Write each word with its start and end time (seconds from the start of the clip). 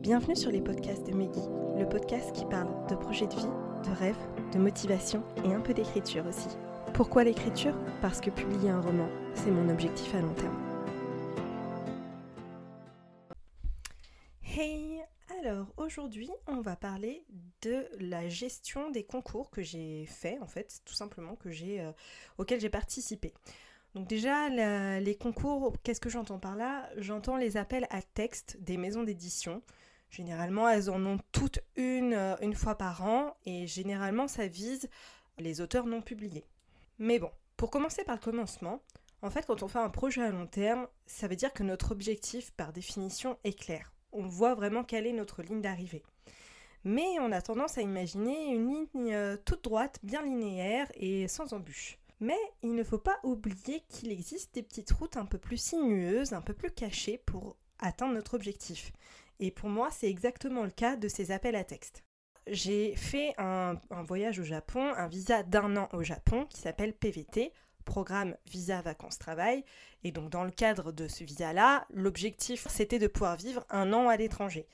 Bienvenue 0.00 0.34
sur 0.34 0.50
les 0.50 0.62
podcasts 0.62 1.06
de 1.06 1.12
Meggy, 1.12 1.42
le 1.78 1.86
podcast 1.86 2.32
qui 2.32 2.46
parle 2.46 2.86
de 2.88 2.94
projets 2.94 3.26
de 3.26 3.34
vie, 3.34 3.42
de 3.84 3.94
rêves, 3.98 4.16
de 4.50 4.58
motivation 4.58 5.22
et 5.44 5.52
un 5.52 5.60
peu 5.60 5.74
d'écriture 5.74 6.26
aussi. 6.26 6.48
Pourquoi 6.94 7.22
l'écriture? 7.22 7.74
Parce 8.00 8.22
que 8.22 8.30
publier 8.30 8.70
un 8.70 8.80
roman, 8.80 9.10
c'est 9.34 9.50
mon 9.50 9.68
objectif 9.68 10.14
à 10.14 10.22
long 10.22 10.32
terme. 10.32 10.56
Hey 14.42 15.02
Alors 15.38 15.66
aujourd'hui, 15.76 16.30
on 16.46 16.62
va 16.62 16.76
parler 16.76 17.26
de 17.60 17.86
la 17.98 18.26
gestion 18.26 18.90
des 18.90 19.04
concours 19.04 19.50
que 19.50 19.60
j'ai 19.60 20.06
fait, 20.06 20.38
en 20.40 20.46
fait, 20.46 20.80
tout 20.86 20.94
simplement, 20.94 21.36
que 21.36 21.50
j'ai, 21.50 21.78
euh, 21.78 21.92
auxquels 22.38 22.60
j'ai 22.60 22.70
participé. 22.70 23.34
Donc 23.94 24.08
déjà, 24.08 24.48
les 24.98 25.14
concours, 25.16 25.74
qu'est-ce 25.82 26.00
que 26.00 26.08
j'entends 26.08 26.38
par 26.38 26.56
là? 26.56 26.88
J'entends 26.96 27.36
les 27.36 27.58
appels 27.58 27.86
à 27.90 28.00
texte 28.00 28.56
des 28.60 28.78
maisons 28.78 29.02
d'édition. 29.02 29.62
Généralement, 30.10 30.68
elles 30.68 30.90
en 30.90 31.04
ont 31.06 31.18
toutes 31.32 31.60
une 31.76 32.14
euh, 32.14 32.36
une 32.42 32.54
fois 32.54 32.74
par 32.74 33.04
an 33.04 33.36
et 33.46 33.66
généralement, 33.66 34.26
ça 34.28 34.46
vise 34.48 34.88
les 35.38 35.60
auteurs 35.60 35.86
non 35.86 36.02
publiés. 36.02 36.44
Mais 36.98 37.18
bon, 37.18 37.30
pour 37.56 37.70
commencer 37.70 38.04
par 38.04 38.16
le 38.16 38.20
commencement, 38.20 38.82
en 39.22 39.30
fait, 39.30 39.46
quand 39.46 39.62
on 39.62 39.68
fait 39.68 39.78
un 39.78 39.90
projet 39.90 40.22
à 40.22 40.30
long 40.30 40.46
terme, 40.46 40.86
ça 41.06 41.28
veut 41.28 41.36
dire 41.36 41.52
que 41.52 41.62
notre 41.62 41.92
objectif, 41.92 42.50
par 42.52 42.72
définition, 42.72 43.38
est 43.44 43.58
clair. 43.58 43.92
On 44.12 44.26
voit 44.26 44.54
vraiment 44.54 44.82
quelle 44.82 45.06
est 45.06 45.12
notre 45.12 45.42
ligne 45.42 45.60
d'arrivée. 45.60 46.02
Mais 46.84 47.18
on 47.20 47.30
a 47.30 47.42
tendance 47.42 47.78
à 47.78 47.82
imaginer 47.82 48.54
une 48.54 48.68
ligne 48.68 49.14
euh, 49.14 49.36
toute 49.44 49.62
droite, 49.62 49.98
bien 50.02 50.22
linéaire 50.22 50.90
et 50.94 51.28
sans 51.28 51.52
embûches. 51.52 51.98
Mais 52.20 52.38
il 52.62 52.74
ne 52.74 52.84
faut 52.84 52.98
pas 52.98 53.18
oublier 53.22 53.82
qu'il 53.88 54.10
existe 54.10 54.54
des 54.54 54.62
petites 54.62 54.90
routes 54.90 55.16
un 55.16 55.26
peu 55.26 55.38
plus 55.38 55.58
sinueuses, 55.58 56.32
un 56.32 56.40
peu 56.40 56.54
plus 56.54 56.70
cachées 56.70 57.18
pour 57.18 57.56
atteindre 57.78 58.14
notre 58.14 58.34
objectif. 58.34 58.92
Et 59.40 59.50
pour 59.50 59.70
moi, 59.70 59.88
c'est 59.90 60.08
exactement 60.08 60.64
le 60.64 60.70
cas 60.70 60.96
de 60.96 61.08
ces 61.08 61.32
appels 61.32 61.56
à 61.56 61.64
texte. 61.64 62.04
J'ai 62.46 62.94
fait 62.94 63.34
un, 63.38 63.80
voyage 64.06 64.38
au 64.38 64.44
Japon, 64.44 64.92
un 64.94 65.08
visa 65.08 65.42
d'un 65.42 65.76
an 65.76 65.88
au 65.92 66.02
Japon 66.02 66.46
qui 66.46 66.60
s'appelle 66.60 66.92
PVT, 66.92 67.52
programme 67.86 68.36
Visa 68.46 68.82
Vacances 68.82 69.18
Travail. 69.18 69.64
Et 70.04 70.12
donc 70.12 70.30
dans 70.30 70.44
le 70.44 70.50
cadre 70.50 70.92
de 70.92 71.08
ce 71.08 71.24
visa-là, 71.24 71.86
l'objectif 71.90 72.66
c'était 72.68 72.98
de 72.98 73.06
pouvoir 73.06 73.36
vivre 73.36 73.64
un 73.70 73.92
an 73.92 74.08
à 74.08 74.16
l'étranger. 74.16 74.66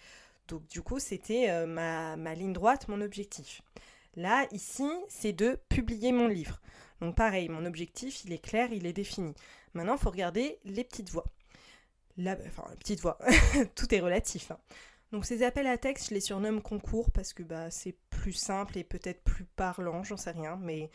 Donc 0.49 0.67
du 0.69 0.83
coup, 0.83 0.99
c'était 0.99 1.51
euh, 1.51 1.67
ma, 1.67 2.17
ma 2.17 2.35
ligne 2.35 2.53
droite, 2.53 2.89
mon 2.89 3.01
objectif. 3.01 3.63
Là, 4.17 4.47
ici, 4.51 4.89
c'est 5.09 5.33
de 5.33 5.59
publier 5.69 6.11
mon 6.11 6.27
livre. 6.27 6.61
Donc 7.01 7.15
pareil, 7.15 7.49
mon 7.49 7.67
objectif, 7.67 8.25
il 8.25 8.33
est 8.33 8.45
clair, 8.45 8.73
il 8.73 8.87
est 8.87 8.93
défini. 8.93 9.35
Maintenant, 9.75 9.97
il 9.97 10.01
faut 10.01 10.11
regarder 10.11 10.59
les 10.65 10.85
petites 10.85 11.11
voix. 11.11 11.27
La, 12.17 12.37
enfin, 12.47 12.65
les 12.71 12.77
petites 12.77 13.01
voix, 13.01 13.19
tout 13.75 13.95
est 13.95 14.01
relatif. 14.01 14.51
Hein. 14.51 14.59
Donc 15.13 15.25
ces 15.25 15.43
appels 15.43 15.67
à 15.67 15.79
texte, 15.79 16.09
je 16.09 16.15
les 16.15 16.21
surnomme 16.21 16.63
concours 16.63 17.11
parce 17.11 17.33
que 17.33 17.43
bah, 17.43 17.71
c'est 17.71 17.97
plus 18.11 18.33
simple 18.33 18.79
et 18.79 18.85
peut-être 18.85 19.23
plus 19.23 19.45
parlant, 19.45 20.03
j'en 20.03 20.17
sais 20.17 20.33
rien. 20.33 20.59
Mais 20.63 20.91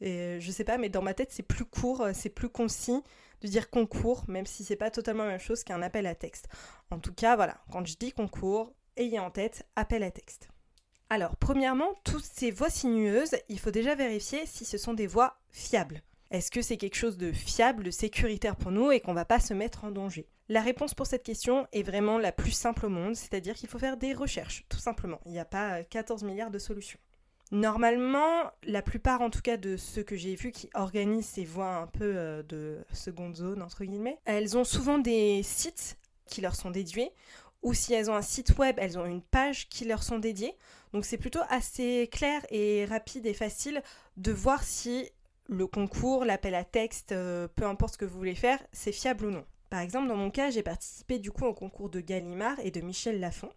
je 0.00 0.38
je 0.40 0.50
sais 0.50 0.64
pas, 0.64 0.78
mais 0.78 0.88
dans 0.88 1.02
ma 1.02 1.14
tête, 1.14 1.32
c'est 1.32 1.42
plus 1.42 1.64
court, 1.64 2.02
euh, 2.02 2.12
c'est 2.14 2.28
plus 2.30 2.48
concis 2.48 3.02
de 3.42 3.48
dire 3.48 3.70
concours, 3.70 4.24
même 4.28 4.46
si 4.46 4.64
c'est 4.64 4.76
pas 4.76 4.90
totalement 4.90 5.24
la 5.24 5.32
même 5.32 5.40
chose 5.40 5.64
qu'un 5.64 5.82
appel 5.82 6.06
à 6.06 6.14
texte. 6.14 6.48
En 6.90 6.98
tout 6.98 7.12
cas, 7.12 7.36
voilà, 7.36 7.58
quand 7.70 7.86
je 7.86 7.96
dis 7.96 8.12
concours, 8.12 8.72
ayez 8.96 9.18
en 9.18 9.30
tête 9.30 9.66
appel 9.76 10.02
à 10.02 10.10
texte. 10.10 10.48
Alors, 11.10 11.36
premièrement, 11.36 11.94
toutes 12.02 12.24
ces 12.24 12.50
voix 12.50 12.70
sinueuses, 12.70 13.36
il 13.48 13.58
faut 13.60 13.70
déjà 13.70 13.94
vérifier 13.94 14.44
si 14.46 14.64
ce 14.64 14.78
sont 14.78 14.94
des 14.94 15.06
voix 15.06 15.38
fiables. 15.50 16.02
Est-ce 16.30 16.50
que 16.50 16.62
c'est 16.62 16.78
quelque 16.78 16.96
chose 16.96 17.16
de 17.16 17.30
fiable, 17.30 17.84
de 17.84 17.90
sécuritaire 17.90 18.56
pour 18.56 18.72
nous 18.72 18.90
et 18.90 19.00
qu'on 19.00 19.14
va 19.14 19.24
pas 19.24 19.38
se 19.38 19.54
mettre 19.54 19.84
en 19.84 19.90
danger? 19.92 20.26
La 20.48 20.60
réponse 20.60 20.94
pour 20.94 21.06
cette 21.06 21.24
question 21.24 21.66
est 21.72 21.82
vraiment 21.82 22.18
la 22.18 22.30
plus 22.30 22.52
simple 22.52 22.86
au 22.86 22.88
monde, 22.88 23.16
c'est-à-dire 23.16 23.54
qu'il 23.54 23.68
faut 23.68 23.80
faire 23.80 23.96
des 23.96 24.14
recherches, 24.14 24.64
tout 24.68 24.78
simplement. 24.78 25.20
Il 25.26 25.32
n'y 25.32 25.40
a 25.40 25.44
pas 25.44 25.82
14 25.82 26.22
milliards 26.22 26.52
de 26.52 26.60
solutions. 26.60 27.00
Normalement, 27.52 28.50
la 28.64 28.82
plupart 28.82 29.20
en 29.20 29.30
tout 29.30 29.40
cas 29.40 29.56
de 29.56 29.76
ceux 29.76 30.02
que 30.02 30.16
j'ai 30.16 30.34
vus 30.34 30.50
qui 30.50 30.68
organisent 30.74 31.26
ces 31.26 31.44
voix 31.44 31.76
un 31.76 31.86
peu 31.86 32.12
euh, 32.16 32.42
de 32.42 32.78
seconde 32.92 33.36
zone, 33.36 33.62
entre 33.62 33.84
guillemets, 33.84 34.18
elles 34.24 34.56
ont 34.56 34.64
souvent 34.64 34.98
des 34.98 35.42
sites 35.44 35.96
qui 36.26 36.40
leur 36.40 36.56
sont 36.56 36.70
dédiés 36.70 37.12
ou 37.62 37.72
si 37.72 37.94
elles 37.94 38.10
ont 38.10 38.16
un 38.16 38.22
site 38.22 38.58
web, 38.58 38.76
elles 38.78 38.98
ont 38.98 39.06
une 39.06 39.22
page 39.22 39.68
qui 39.68 39.84
leur 39.84 40.02
sont 40.02 40.18
dédiées. 40.18 40.54
Donc 40.92 41.04
c'est 41.04 41.18
plutôt 41.18 41.40
assez 41.48 42.08
clair 42.12 42.44
et 42.50 42.84
rapide 42.84 43.26
et 43.26 43.34
facile 43.34 43.82
de 44.16 44.32
voir 44.32 44.62
si 44.62 45.08
le 45.48 45.66
concours, 45.66 46.24
l'appel 46.24 46.54
à 46.54 46.64
texte, 46.64 47.12
euh, 47.12 47.48
peu 47.48 47.64
importe 47.64 47.94
ce 47.94 47.98
que 47.98 48.04
vous 48.04 48.18
voulez 48.18 48.34
faire, 48.34 48.60
c'est 48.72 48.92
fiable 48.92 49.26
ou 49.26 49.30
non. 49.30 49.44
Par 49.76 49.82
exemple, 49.82 50.08
dans 50.08 50.16
mon 50.16 50.30
cas, 50.30 50.48
j'ai 50.48 50.62
participé 50.62 51.18
du 51.18 51.30
coup 51.30 51.44
au 51.44 51.52
concours 51.52 51.90
de 51.90 52.00
Gallimard 52.00 52.58
et 52.60 52.70
de 52.70 52.80
Michel 52.80 53.20
Lafon. 53.20 53.50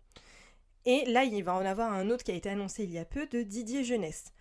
Et 0.86 1.06
là, 1.06 1.24
il 1.24 1.42
va 1.46 1.54
en 1.54 1.66
avoir 1.66 1.94
un 1.94 2.10
autre 2.10 2.26
qui 2.26 2.32
a 2.32 2.34
été 2.34 2.50
annoncé 2.50 2.84
il 2.84 2.92
y 2.92 2.98
a 2.98 3.06
peu 3.06 3.26
de 3.26 3.42
Didier 3.42 3.86
Jeunesse. 3.86 4.34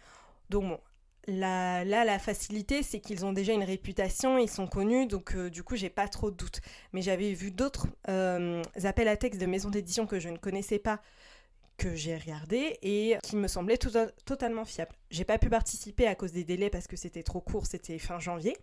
Donc 0.51 0.65
bon, 0.65 0.81
là, 1.29 1.85
la 1.85 2.19
facilité, 2.19 2.83
c'est 2.83 2.99
qu'ils 2.99 3.25
ont 3.25 3.33
déjà 3.33 3.53
une 3.53 3.63
réputation, 3.63 4.39
ils 4.39 4.51
sont 4.51 4.67
connus, 4.67 5.07
donc 5.07 5.37
euh, 5.37 5.51
du 5.51 5.63
coup, 5.63 5.77
j'ai 5.77 5.89
pas 5.89 6.09
trop 6.09 6.33
de 6.33 6.37
doutes. 6.37 6.61
Mais 6.93 7.01
j'avais 7.01 7.33
vu 7.33 7.53
d'autres 7.53 7.87
euh, 8.09 8.61
appels 8.83 9.07
à 9.07 9.17
texte 9.17 9.41
de 9.41 9.47
maisons 9.47 9.71
d'édition 9.71 10.09
que 10.09 10.19
je 10.19 10.31
ne 10.31 10.37
connaissais 10.37 10.81
pas, 10.81 11.01
que 11.77 11.95
j'ai 11.95 12.17
regardé 12.17 12.77
et 12.83 13.19
qui 13.23 13.37
me 13.37 13.47
semblaient 13.47 13.79
totalement 13.79 14.65
fiables. 14.65 14.97
J'ai 15.13 15.25
pas 15.25 15.39
pu 15.39 15.49
participer 15.49 16.09
à 16.09 16.17
cause 16.17 16.33
des 16.33 16.43
délais 16.43 16.71
parce 16.71 16.89
que 16.89 16.97
c'était 16.97 17.23
trop 17.23 17.41
court, 17.41 17.67
c'était 17.67 18.01
fin 18.01 18.19
janvier. 18.19 18.57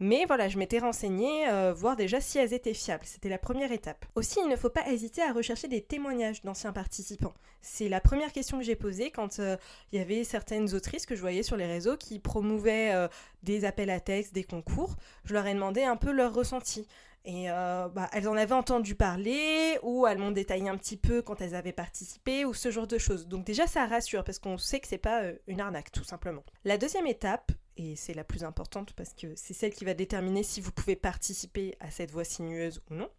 Mais 0.00 0.24
voilà, 0.26 0.48
je 0.48 0.58
m'étais 0.58 0.80
renseignée, 0.80 1.48
euh, 1.48 1.72
voir 1.72 1.94
déjà 1.94 2.20
si 2.20 2.38
elles 2.38 2.52
étaient 2.52 2.74
fiables. 2.74 3.04
C'était 3.04 3.28
la 3.28 3.38
première 3.38 3.70
étape. 3.70 4.04
Aussi, 4.16 4.40
il 4.42 4.48
ne 4.48 4.56
faut 4.56 4.68
pas 4.68 4.88
hésiter 4.88 5.22
à 5.22 5.32
rechercher 5.32 5.68
des 5.68 5.80
témoignages 5.80 6.42
d'anciens 6.42 6.72
participants. 6.72 7.34
C'est 7.60 7.88
la 7.88 8.00
première 8.00 8.32
question 8.32 8.58
que 8.58 8.64
j'ai 8.64 8.74
posée 8.74 9.12
quand 9.12 9.38
euh, 9.38 9.56
il 9.92 10.00
y 10.00 10.02
avait 10.02 10.24
certaines 10.24 10.74
autrices 10.74 11.06
que 11.06 11.14
je 11.14 11.20
voyais 11.20 11.44
sur 11.44 11.56
les 11.56 11.66
réseaux 11.66 11.96
qui 11.96 12.18
promouvaient 12.18 12.92
euh, 12.92 13.06
des 13.44 13.64
appels 13.64 13.90
à 13.90 14.00
texte, 14.00 14.34
des 14.34 14.42
concours. 14.44 14.96
Je 15.24 15.34
leur 15.34 15.46
ai 15.46 15.54
demandé 15.54 15.84
un 15.84 15.96
peu 15.96 16.10
leur 16.10 16.34
ressenti. 16.34 16.88
Et 17.24 17.46
bah, 17.46 18.10
elles 18.12 18.26
en 18.28 18.34
avaient 18.34 18.52
entendu 18.52 18.96
parler, 18.96 19.78
ou 19.84 20.08
elles 20.08 20.18
m'ont 20.18 20.32
détaillé 20.32 20.68
un 20.68 20.76
petit 20.76 20.96
peu 20.96 21.22
quand 21.22 21.40
elles 21.40 21.54
avaient 21.54 21.72
participé, 21.72 22.44
ou 22.44 22.52
ce 22.52 22.72
genre 22.72 22.88
de 22.88 22.98
choses. 22.98 23.28
Donc 23.28 23.44
déjà, 23.44 23.68
ça 23.68 23.86
rassure, 23.86 24.24
parce 24.24 24.40
qu'on 24.40 24.58
sait 24.58 24.80
que 24.80 24.88
c'est 24.88 24.98
pas 24.98 25.22
une 25.46 25.60
arnaque, 25.60 25.92
tout 25.92 26.02
simplement. 26.02 26.42
La 26.64 26.78
deuxième 26.78 27.06
étape, 27.06 27.52
et 27.82 27.96
c'est 27.96 28.14
la 28.14 28.24
plus 28.24 28.44
importante 28.44 28.92
parce 28.94 29.14
que 29.14 29.34
c'est 29.36 29.54
celle 29.54 29.74
qui 29.74 29.84
va 29.84 29.94
déterminer 29.94 30.42
si 30.42 30.60
vous 30.60 30.72
pouvez 30.72 30.96
participer 30.96 31.76
à 31.80 31.90
cette 31.90 32.10
voie 32.10 32.24
sinueuse 32.24 32.82
ou 32.90 32.94
non, 32.94 33.10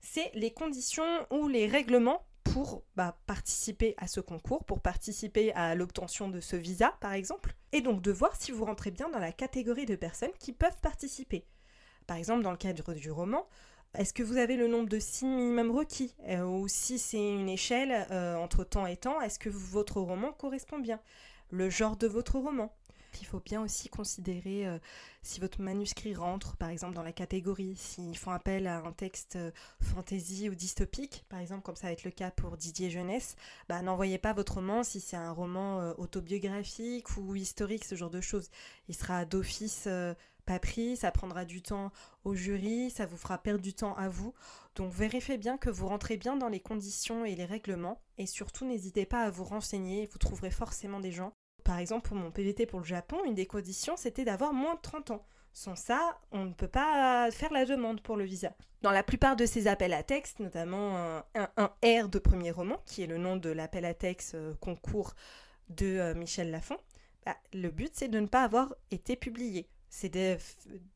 c'est 0.00 0.30
les 0.34 0.52
conditions 0.52 1.26
ou 1.30 1.48
les 1.48 1.66
règlements 1.66 2.26
pour 2.44 2.84
bah, 2.94 3.18
participer 3.26 3.94
à 3.96 4.06
ce 4.06 4.20
concours, 4.20 4.64
pour 4.64 4.80
participer 4.80 5.52
à 5.54 5.74
l'obtention 5.74 6.28
de 6.28 6.40
ce 6.40 6.56
visa 6.56 6.96
par 7.00 7.12
exemple, 7.12 7.54
et 7.72 7.80
donc 7.80 8.02
de 8.02 8.12
voir 8.12 8.36
si 8.36 8.52
vous 8.52 8.64
rentrez 8.64 8.90
bien 8.90 9.08
dans 9.08 9.18
la 9.18 9.32
catégorie 9.32 9.86
de 9.86 9.96
personnes 9.96 10.32
qui 10.38 10.52
peuvent 10.52 10.80
participer. 10.80 11.46
Par 12.06 12.16
exemple, 12.16 12.42
dans 12.42 12.50
le 12.50 12.56
cadre 12.56 12.92
du 12.92 13.10
roman, 13.10 13.48
est-ce 13.94 14.12
que 14.12 14.22
vous 14.22 14.36
avez 14.36 14.56
le 14.56 14.68
nombre 14.68 14.88
de 14.88 14.98
signes 14.98 15.34
minimum 15.34 15.70
requis 15.70 16.14
euh, 16.28 16.42
Ou 16.42 16.68
si 16.68 16.98
c'est 16.98 17.16
une 17.16 17.48
échelle 17.48 18.06
euh, 18.10 18.36
entre 18.36 18.64
temps 18.64 18.86
et 18.86 18.96
temps, 18.96 19.20
est-ce 19.20 19.38
que 19.38 19.48
votre 19.48 20.00
roman 20.00 20.32
correspond 20.32 20.78
bien? 20.78 21.00
Le 21.50 21.70
genre 21.70 21.96
de 21.96 22.06
votre 22.06 22.38
roman 22.38 22.72
il 23.20 23.26
faut 23.26 23.40
bien 23.40 23.62
aussi 23.62 23.88
considérer 23.88 24.66
euh, 24.66 24.78
si 25.22 25.40
votre 25.40 25.60
manuscrit 25.60 26.14
rentre, 26.14 26.56
par 26.56 26.68
exemple, 26.68 26.94
dans 26.94 27.02
la 27.02 27.12
catégorie, 27.12 27.76
s'ils 27.76 28.16
font 28.16 28.30
appel 28.30 28.66
à 28.66 28.78
un 28.78 28.92
texte 28.92 29.36
euh, 29.36 29.50
fantasy 29.80 30.48
ou 30.48 30.54
dystopique, 30.54 31.24
par 31.28 31.40
exemple, 31.40 31.62
comme 31.62 31.76
ça 31.76 31.88
va 31.88 31.92
être 31.92 32.04
le 32.04 32.10
cas 32.10 32.30
pour 32.30 32.56
Didier 32.56 32.90
Jeunesse, 32.90 33.36
bah, 33.68 33.82
n'envoyez 33.82 34.18
pas 34.18 34.32
votre 34.32 34.54
roman 34.54 34.82
si 34.82 35.00
c'est 35.00 35.16
un 35.16 35.32
roman 35.32 35.80
euh, 35.80 35.92
autobiographique 35.98 37.16
ou 37.16 37.34
historique, 37.34 37.84
ce 37.84 37.94
genre 37.94 38.10
de 38.10 38.20
choses. 38.20 38.50
Il 38.88 38.94
sera 38.94 39.24
d'office 39.24 39.88
pas 40.44 40.58
pris, 40.58 40.96
ça 40.96 41.10
prendra 41.10 41.44
du 41.44 41.62
temps 41.62 41.90
au 42.24 42.34
jury, 42.34 42.90
ça 42.90 43.06
vous 43.06 43.16
fera 43.16 43.38
perdre 43.38 43.62
du 43.62 43.74
temps 43.74 43.94
à 43.96 44.08
vous. 44.08 44.34
Donc 44.76 44.92
vérifiez 44.92 45.38
bien 45.38 45.56
que 45.56 45.70
vous 45.70 45.88
rentrez 45.88 46.16
bien 46.16 46.36
dans 46.36 46.48
les 46.48 46.60
conditions 46.60 47.24
et 47.24 47.34
les 47.34 47.44
règlements 47.44 48.02
et 48.18 48.26
surtout 48.26 48.66
n'hésitez 48.66 49.06
pas 49.06 49.22
à 49.22 49.30
vous 49.30 49.44
renseigner, 49.44 50.06
vous 50.12 50.18
trouverez 50.18 50.50
forcément 50.50 51.00
des 51.00 51.12
gens 51.12 51.32
par 51.64 51.78
exemple, 51.78 52.08
pour 52.08 52.16
mon 52.16 52.30
PVT 52.30 52.66
pour 52.66 52.80
le 52.80 52.84
Japon, 52.84 53.18
une 53.24 53.34
des 53.34 53.46
conditions, 53.46 53.96
c'était 53.96 54.24
d'avoir 54.24 54.52
moins 54.52 54.74
de 54.74 54.80
30 54.80 55.10
ans. 55.12 55.26
Sans 55.52 55.76
ça, 55.76 56.18
on 56.32 56.44
ne 56.44 56.52
peut 56.52 56.68
pas 56.68 57.30
faire 57.30 57.52
la 57.52 57.64
demande 57.64 58.00
pour 58.00 58.16
le 58.16 58.24
visa. 58.24 58.52
Dans 58.82 58.90
la 58.90 59.02
plupart 59.02 59.36
de 59.36 59.46
ces 59.46 59.66
appels 59.66 59.94
à 59.94 60.02
texte, 60.02 60.40
notamment 60.40 61.22
un, 61.34 61.70
R 61.82 62.08
de 62.08 62.18
premier 62.18 62.50
roman, 62.50 62.76
qui 62.86 63.02
est 63.02 63.06
le 63.06 63.18
nom 63.18 63.36
de 63.36 63.50
l'appel 63.50 63.84
à 63.84 63.94
texte 63.94 64.34
euh, 64.34 64.54
concours 64.60 65.14
de 65.70 65.86
euh, 65.86 66.14
Michel 66.14 66.50
Lafon, 66.50 66.76
bah, 67.24 67.36
le 67.52 67.70
but 67.70 67.92
c'est 67.94 68.08
de 68.08 68.20
ne 68.20 68.26
pas 68.26 68.42
avoir 68.42 68.74
été 68.90 69.16
publié 69.16 69.68
c'est 69.94 70.08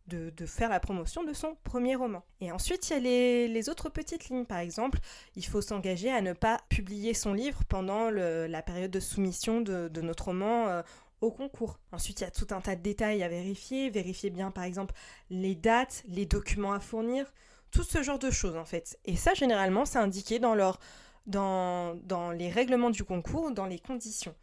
de, 0.08 0.46
faire 0.46 0.68
la 0.68 0.80
promotion 0.80 1.22
de 1.22 1.32
son 1.32 1.56
premier 1.62 1.94
roman. 1.94 2.24
Et 2.40 2.50
ensuite, 2.50 2.90
il 2.90 2.92
y 2.94 2.96
a 2.96 3.46
les, 3.46 3.68
autres 3.68 3.90
petites 3.90 4.28
lignes. 4.28 4.44
Par 4.44 4.58
exemple, 4.58 4.98
il 5.36 5.46
faut 5.46 5.60
s'engager 5.60 6.10
à 6.10 6.20
ne 6.20 6.32
pas 6.32 6.58
publier 6.68 7.14
son 7.14 7.32
livre 7.32 7.60
pendant 7.68 8.10
la 8.10 8.62
période 8.62 8.90
de 8.90 9.00
soumission 9.00 9.60
de, 9.60 10.00
notre 10.00 10.26
roman. 10.26 10.68
Euh, 10.68 10.82
au 11.20 11.32
concours. 11.32 11.80
Ensuite, 11.90 12.20
il 12.20 12.24
y 12.24 12.26
a 12.28 12.30
tout 12.30 12.46
un 12.52 12.60
tas 12.60 12.76
de 12.76 12.80
détails 12.80 13.24
à 13.24 13.28
vérifier. 13.28 13.90
Vérifier 13.90 14.30
bien, 14.30 14.52
par 14.52 14.62
exemple, 14.62 14.94
les 15.30 15.56
dates, 15.56 16.04
les 16.06 16.26
documents 16.26 16.72
à 16.72 16.78
fournir, 16.78 17.26
tout 17.72 17.82
ce 17.82 18.04
genre 18.04 18.20
de 18.20 18.30
choses, 18.30 18.56
en 18.56 18.64
fait. 18.64 18.96
Et 19.04 19.16
ça, 19.16 19.34
généralement, 19.34 19.84
c'est 19.84 19.98
indiqué 19.98 20.38
dans 20.38 20.54
leur 20.54 20.78
dans, 21.26 21.96
dans 22.04 22.30
les 22.30 22.50
règlements 22.50 22.90
du 22.90 23.02
concours, 23.02 23.50
dans 23.50 23.66
les 23.66 23.80
conditions. 23.80 24.34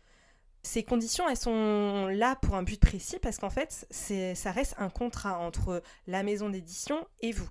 Ces 0.65 0.81
conditions, 0.81 1.29
elles 1.29 1.37
sont 1.37 2.07
là 2.07 2.35
pour 2.41 2.55
un 2.55 2.63
but 2.63 2.81
précis 2.81 3.19
parce 3.21 3.37
qu'en 3.37 3.51
fait, 3.51 3.85
ça 3.91 4.51
reste 4.51 4.73
un 4.79 4.89
contrat 4.89 5.37
entre 5.37 5.83
la 6.07 6.23
maison 6.23 6.49
d'édition 6.49 7.07
et 7.21 7.31
vous. 7.31 7.47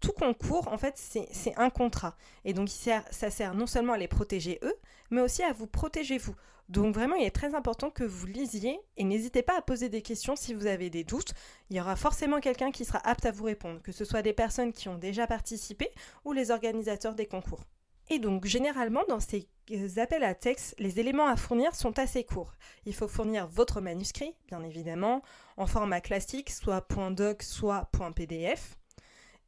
Tout 0.00 0.10
concours, 0.10 0.66
en 0.72 0.76
fait, 0.76 0.94
c'est 0.96 1.56
un 1.56 1.70
contrat. 1.70 2.16
Et 2.44 2.54
donc, 2.54 2.68
ça 2.68 3.30
sert 3.30 3.54
non 3.54 3.68
seulement 3.68 3.92
à 3.92 3.98
les 3.98 4.08
protéger 4.08 4.58
eux, 4.62 4.74
mais 5.10 5.20
aussi 5.20 5.44
à 5.44 5.52
vous 5.52 5.68
protéger 5.68 6.18
vous. 6.18 6.34
Donc 6.68 6.92
vraiment, 6.92 7.14
il 7.14 7.24
est 7.24 7.30
très 7.30 7.54
important 7.54 7.88
que 7.88 8.02
vous 8.02 8.26
lisiez 8.26 8.80
et 8.96 9.04
n'hésitez 9.04 9.42
pas 9.42 9.56
à 9.56 9.62
poser 9.62 9.88
des 9.88 10.02
questions 10.02 10.34
si 10.34 10.52
vous 10.52 10.66
avez 10.66 10.90
des 10.90 11.04
doutes. 11.04 11.34
Il 11.70 11.76
y 11.76 11.80
aura 11.80 11.94
forcément 11.94 12.40
quelqu'un 12.40 12.72
qui 12.72 12.84
sera 12.84 12.98
apte 13.08 13.26
à 13.26 13.30
vous 13.30 13.44
répondre, 13.44 13.80
que 13.80 13.92
ce 13.92 14.04
soit 14.04 14.22
des 14.22 14.32
personnes 14.32 14.72
qui 14.72 14.88
ont 14.88 14.98
déjà 14.98 15.28
participé 15.28 15.88
ou 16.24 16.32
les 16.32 16.50
organisateurs 16.50 17.14
des 17.14 17.26
concours. 17.26 17.64
Et 18.08 18.18
donc, 18.18 18.44
généralement, 18.46 19.02
dans 19.08 19.20
ces 19.20 19.48
euh, 19.72 19.88
appels 19.96 20.22
à 20.22 20.34
texte, 20.34 20.74
les 20.78 21.00
éléments 21.00 21.26
à 21.26 21.36
fournir 21.36 21.74
sont 21.74 21.98
assez 21.98 22.24
courts. 22.24 22.52
Il 22.84 22.94
faut 22.94 23.08
fournir 23.08 23.48
votre 23.48 23.80
manuscrit, 23.80 24.34
bien 24.48 24.62
évidemment, 24.62 25.22
en 25.56 25.66
format 25.66 26.00
classique, 26.00 26.50
soit 26.50 26.86
.doc, 27.10 27.42
soit 27.42 27.90
.pdf, 28.14 28.78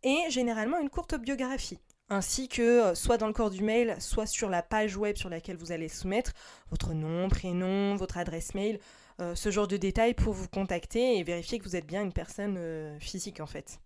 et 0.02 0.18
généralement 0.28 0.80
une 0.80 0.90
courte 0.90 1.14
biographie, 1.14 1.78
ainsi 2.08 2.48
que 2.48 2.62
euh, 2.62 2.94
soit 2.96 3.16
dans 3.16 3.28
le 3.28 3.32
corps 3.32 3.50
du 3.50 3.62
mail, 3.62 3.96
soit 4.00 4.26
sur 4.26 4.50
la 4.50 4.62
page 4.62 4.96
web 4.96 5.16
sur 5.16 5.28
laquelle 5.28 5.56
vous 5.56 5.70
allez 5.70 5.88
soumettre 5.88 6.32
votre 6.70 6.94
nom, 6.94 7.28
prénom, 7.28 7.94
votre 7.94 8.18
adresse 8.18 8.54
mail, 8.54 8.80
euh, 9.20 9.36
ce 9.36 9.52
genre 9.52 9.68
de 9.68 9.76
détails 9.76 10.14
pour 10.14 10.32
vous 10.32 10.48
contacter 10.48 11.16
et 11.18 11.22
vérifier 11.22 11.60
que 11.60 11.64
vous 11.64 11.76
êtes 11.76 11.86
bien 11.86 12.02
une 12.02 12.12
personne 12.12 12.98
physique 13.00 13.40
en 13.40 13.46
fait. 13.46 13.80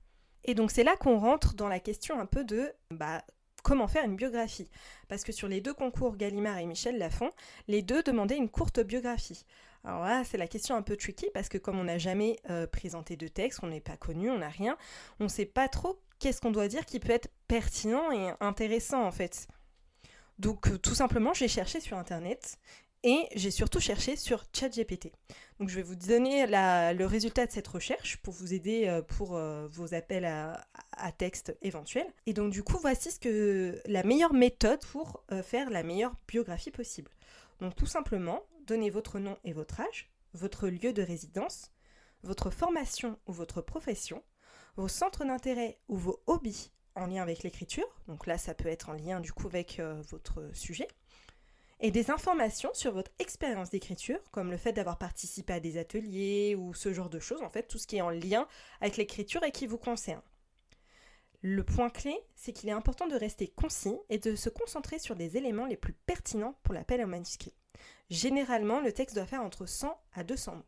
Et 0.45 0.55
donc 0.55 0.71
c'est 0.71 0.85
là 0.85 0.97
qu'on 0.97 1.19
rentre 1.19 1.55
dans 1.55 1.69
la 1.69 1.81
question 1.81 2.19
un 2.19 2.27
peu 2.27 2.45
de 2.45 2.73
bah, 2.91 3.23
comment 3.63 3.89
faire 3.89 4.05
une 4.05 4.17
biographie. 4.17 4.71
Parce 5.09 5.25
que 5.25 5.33
sur 5.33 5.49
les 5.49 5.61
deux 5.61 5.75
concours 5.75 6.17
Gallimard 6.17 6.59
et 6.59 6.67
Michel 6.67 6.99
Lafon, 6.99 7.31
les 7.69 7.83
deux 7.83 8.03
demandaient 8.03 8.37
une 8.37 8.49
courte 8.49 8.81
biographie. 8.81 9.45
Alors 9.85 10.05
là, 10.05 10.23
c'est 10.25 10.39
la 10.39 10.47
question 10.47 10.77
un 10.77 10.83
peu 10.83 10.97
tricky 10.97 11.27
parce 11.35 11.49
que 11.49 11.59
comme 11.59 11.79
on 11.79 11.85
n'a 11.85 11.99
jamais 11.99 12.39
euh, 12.51 12.67
présenté 12.67 13.17
de 13.17 13.27
texte, 13.27 13.61
on 13.63 13.67
n'est 13.67 13.81
pas 13.81 13.97
connu, 13.97 14.31
on 14.31 14.39
n'a 14.39 14.49
rien, 14.49 14.77
on 15.19 15.25
ne 15.25 15.29
sait 15.29 15.47
pas 15.47 15.69
trop 15.69 15.99
qu'est-ce 16.19 16.41
qu'on 16.41 16.53
doit 16.53 16.69
dire 16.69 16.87
qui 16.87 17.01
peut 17.01 17.13
être 17.13 17.29
pertinent 17.49 18.13
et 18.13 18.33
intéressant 18.41 19.05
en 19.05 19.11
fait. 19.11 19.49
Donc 20.39 20.69
euh, 20.69 20.79
tout 20.79 20.95
simplement, 20.95 21.35
j'ai 21.35 21.49
cherché 21.49 21.81
sur 21.81 21.99
Internet 21.99 22.59
et 23.05 23.29
j'ai 23.35 23.51
surtout 23.51 23.81
cherché 23.81 24.17
sur 24.17 24.45
ChatGPT. 24.53 25.13
Donc 25.59 25.69
je 25.69 25.77
vais 25.77 25.83
vous 25.83 25.97
donner 25.97 26.47
le 26.47 27.05
résultat 27.05 27.47
de 27.47 27.53
cette 27.53 27.69
recherche 27.69 28.17
pour 28.19 28.33
vous 28.35 28.55
aider 28.55 28.87
euh, 28.87 29.03
pour 29.03 29.37
euh, 29.37 29.67
vos 29.69 29.95
appels 29.95 30.25
à, 30.25 31.13
texte 31.13 31.57
éventuels. 31.63 32.13
Et 32.27 32.33
donc 32.33 32.53
du 32.53 32.63
coup, 32.63 32.79
voici 32.81 33.11
ce 33.11 33.19
que 33.19 33.81
la 33.87 34.03
meilleure 34.03 34.35
méthode 34.35 34.85
pour 34.87 35.25
euh, 35.33 35.43
faire 35.43 35.71
la 35.71 35.83
meilleure 35.83 36.15
biographie 36.29 36.71
possible. 36.71 37.11
Donc 37.61 37.75
tout 37.75 37.87
simplement, 37.87 38.43
donnez 38.67 38.91
votre 38.91 39.19
nom 39.19 39.37
et 39.45 39.53
votre 39.53 39.81
âge, 39.81 40.11
votre 40.33 40.69
lieu 40.69 40.93
de 40.93 41.03
résidence, 41.03 41.71
votre 42.23 42.51
formation 42.51 43.19
ou 43.27 43.33
votre 43.33 43.61
profession, 43.61 44.23
vos 44.77 44.89
centres 44.89 45.25
d'intérêt 45.25 45.79
ou 45.89 45.97
vos 45.97 46.23
hobbies 46.27 46.71
en 46.95 47.07
lien 47.07 47.23
avec 47.23 47.43
l'écriture. 47.43 47.87
Donc 48.07 48.27
là, 48.27 48.39
ça 48.39 48.55
peut 48.55 48.69
être 48.69 48.89
en 48.89 48.95
lien 48.95 49.21
du 49.21 49.33
coup 49.33 49.49
avec 49.49 49.81
votre 50.11 50.51
sujet 50.55 50.89
et 51.83 51.91
des 51.91 52.11
informations 52.11 52.73
sur 52.73 52.93
votre 52.93 53.11
expérience 53.19 53.71
d'écriture, 53.71 54.21
comme 54.31 54.53
le 54.53 54.57
fait 54.57 54.73
d'avoir 54.73 54.99
participé 54.99 55.53
à 55.53 55.61
des 55.61 55.79
ateliers 55.79 56.55
ou 56.55 56.75
ce 56.75 56.93
genre 56.93 57.11
de 57.11 57.19
choses, 57.19 57.43
en 57.43 57.51
fait, 57.51 57.65
tout 57.65 57.77
ce 57.77 57.89
qui 57.89 57.97
est 57.97 58.03
en 58.03 58.11
lien 58.11 58.47
avec 58.81 58.97
l'écriture 58.97 59.43
et 59.43 59.51
qui 59.51 59.67
vous 59.67 59.79
concerne. 59.79 60.23
Le 61.41 61.65
point 61.65 61.91
clé, 61.91 62.17
c'est 62.37 62.53
qu'il 62.53 62.69
est 62.69 62.73
important 62.73 63.09
de 63.09 63.17
rester 63.17 63.49
concis 63.49 63.99
et 64.11 64.19
de 64.19 64.37
se 64.37 64.49
concentrer 64.49 65.01
sur 65.01 65.17
les 65.17 65.37
éléments 65.37 65.67
les 65.67 65.77
plus 65.77 65.93
pertinents 65.93 66.55
pour 66.63 66.73
l'appel 66.73 67.03
au 67.03 67.09
manuscrit. 67.09 67.53
Généralement, 68.11 68.81
le 68.81 68.93
texte 68.93 69.17
doit 69.17 69.27
faire 69.27 69.43
entre 69.43 69.67
100 69.67 70.01
à 70.15 70.23
200 70.23 70.55
mots. 70.55 70.63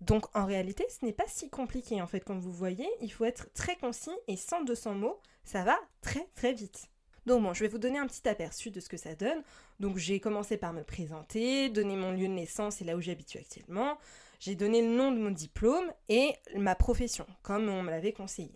Donc 0.00 0.34
en 0.34 0.46
réalité, 0.46 0.86
ce 0.88 1.04
n'est 1.04 1.12
pas 1.12 1.26
si 1.26 1.50
compliqué 1.50 2.00
en 2.00 2.06
fait, 2.06 2.20
comme 2.20 2.40
vous 2.40 2.52
voyez, 2.52 2.88
il 3.02 3.12
faut 3.12 3.26
être 3.26 3.52
très 3.52 3.76
concis 3.76 4.10
et 4.28 4.36
100-200 4.36 4.94
mots, 4.94 5.20
ça 5.44 5.62
va 5.62 5.78
très 6.00 6.26
très 6.34 6.54
vite. 6.54 6.88
Donc 7.26 7.42
bon, 7.42 7.54
je 7.54 7.60
vais 7.60 7.68
vous 7.68 7.78
donner 7.78 7.98
un 7.98 8.06
petit 8.06 8.28
aperçu 8.28 8.70
de 8.70 8.80
ce 8.80 8.88
que 8.88 8.96
ça 8.96 9.14
donne. 9.14 9.42
Donc 9.80 9.96
j'ai 9.98 10.20
commencé 10.20 10.56
par 10.56 10.72
me 10.72 10.82
présenter, 10.82 11.68
donner 11.68 11.96
mon 11.96 12.12
lieu 12.12 12.28
de 12.28 12.32
naissance 12.32 12.80
et 12.80 12.84
là 12.84 12.96
où 12.96 13.00
j'habite 13.00 13.36
actuellement. 13.36 13.98
J'ai 14.40 14.56
donné 14.56 14.82
le 14.82 14.94
nom 14.94 15.10
de 15.10 15.18
mon 15.18 15.30
diplôme 15.30 15.90
et 16.08 16.34
ma 16.56 16.74
profession, 16.74 17.26
comme 17.42 17.68
on 17.68 17.82
me 17.82 17.90
l'avait 17.90 18.12
conseillé. 18.12 18.52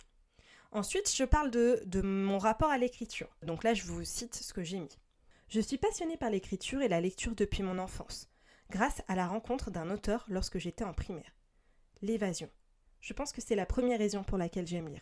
Ensuite, 0.70 1.10
je 1.14 1.24
parle 1.24 1.50
de, 1.50 1.82
de 1.86 2.02
mon 2.02 2.38
rapport 2.38 2.70
à 2.70 2.76
l'écriture. 2.76 3.28
Donc 3.42 3.64
là, 3.64 3.72
je 3.72 3.84
vous 3.84 4.04
cite 4.04 4.34
ce 4.34 4.52
que 4.52 4.62
j'ai 4.62 4.80
mis. 4.80 4.98
Je 5.48 5.60
suis 5.60 5.78
passionnée 5.78 6.18
par 6.18 6.28
l'écriture 6.28 6.82
et 6.82 6.88
la 6.88 7.00
lecture 7.00 7.34
depuis 7.34 7.62
mon 7.62 7.78
enfance, 7.78 8.28
grâce 8.68 9.00
à 9.08 9.14
la 9.14 9.26
rencontre 9.26 9.70
d'un 9.70 9.90
auteur 9.90 10.26
lorsque 10.28 10.58
j'étais 10.58 10.84
en 10.84 10.92
primaire. 10.92 11.32
L'évasion. 12.02 12.50
Je 13.00 13.14
pense 13.14 13.32
que 13.32 13.40
c'est 13.40 13.54
la 13.54 13.64
première 13.64 13.98
raison 13.98 14.24
pour 14.24 14.36
laquelle 14.36 14.66
j'aime 14.66 14.88
lire. 14.88 15.00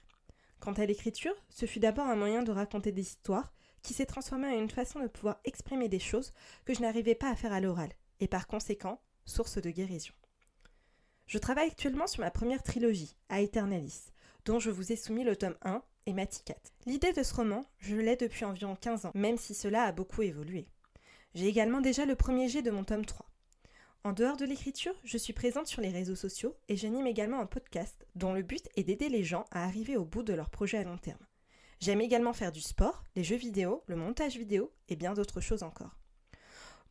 Quant 0.66 0.72
à 0.72 0.84
l'écriture, 0.84 1.32
ce 1.48 1.64
fut 1.64 1.78
d'abord 1.78 2.06
un 2.06 2.16
moyen 2.16 2.42
de 2.42 2.50
raconter 2.50 2.90
des 2.90 3.02
histoires 3.02 3.52
qui 3.82 3.94
s'est 3.94 4.04
transformé 4.04 4.48
en 4.48 4.58
une 4.58 4.68
façon 4.68 4.98
de 4.98 5.06
pouvoir 5.06 5.38
exprimer 5.44 5.88
des 5.88 6.00
choses 6.00 6.32
que 6.64 6.74
je 6.74 6.80
n'arrivais 6.80 7.14
pas 7.14 7.30
à 7.30 7.36
faire 7.36 7.52
à 7.52 7.60
l'oral, 7.60 7.90
et 8.18 8.26
par 8.26 8.48
conséquent, 8.48 9.00
source 9.26 9.62
de 9.62 9.70
guérison. 9.70 10.12
Je 11.28 11.38
travaille 11.38 11.68
actuellement 11.68 12.08
sur 12.08 12.22
ma 12.22 12.32
première 12.32 12.64
trilogie, 12.64 13.14
A 13.28 13.42
Eternalis, 13.42 14.06
dont 14.44 14.58
je 14.58 14.72
vous 14.72 14.90
ai 14.90 14.96
soumis 14.96 15.22
le 15.22 15.36
tome 15.36 15.54
1 15.62 15.84
et 16.06 16.12
Maticat. 16.12 16.58
L'idée 16.84 17.12
de 17.12 17.22
ce 17.22 17.36
roman, 17.36 17.64
je 17.78 17.94
l'ai 17.94 18.16
depuis 18.16 18.44
environ 18.44 18.74
15 18.74 19.06
ans, 19.06 19.12
même 19.14 19.38
si 19.38 19.54
cela 19.54 19.84
a 19.84 19.92
beaucoup 19.92 20.22
évolué. 20.22 20.66
J'ai 21.36 21.46
également 21.46 21.80
déjà 21.80 22.06
le 22.06 22.16
premier 22.16 22.48
jet 22.48 22.62
de 22.62 22.72
mon 22.72 22.82
tome 22.82 23.06
3. 23.06 23.24
En 24.06 24.12
dehors 24.12 24.36
de 24.36 24.44
l'écriture, 24.44 24.94
je 25.02 25.18
suis 25.18 25.32
présente 25.32 25.66
sur 25.66 25.82
les 25.82 25.88
réseaux 25.88 26.14
sociaux 26.14 26.54
et 26.68 26.76
j'anime 26.76 27.08
également 27.08 27.40
un 27.40 27.46
podcast 27.46 28.06
dont 28.14 28.32
le 28.32 28.42
but 28.42 28.68
est 28.76 28.84
d'aider 28.84 29.08
les 29.08 29.24
gens 29.24 29.46
à 29.50 29.64
arriver 29.64 29.96
au 29.96 30.04
bout 30.04 30.22
de 30.22 30.32
leur 30.32 30.48
projet 30.48 30.78
à 30.78 30.84
long 30.84 30.96
terme. 30.96 31.26
J'aime 31.80 32.00
également 32.00 32.32
faire 32.32 32.52
du 32.52 32.60
sport, 32.60 33.02
les 33.16 33.24
jeux 33.24 33.34
vidéo, 33.34 33.82
le 33.88 33.96
montage 33.96 34.36
vidéo 34.36 34.70
et 34.88 34.94
bien 34.94 35.14
d'autres 35.14 35.40
choses 35.40 35.64
encore. 35.64 35.96